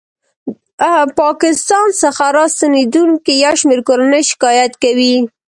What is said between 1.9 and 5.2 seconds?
څخه راستنېدونکې یو شمېر کورنۍ شکایت کوي